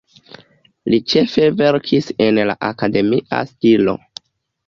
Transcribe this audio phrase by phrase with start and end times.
[0.93, 3.95] Li ĉefe verkis en la akademia stilo.